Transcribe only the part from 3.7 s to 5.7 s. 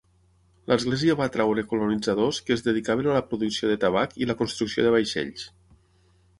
de tabac i la construcció de vaixells.